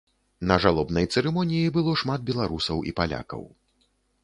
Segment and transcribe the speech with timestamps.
[0.51, 3.47] На жалобнай цырымоніі было шмат беларусаў і палякаў.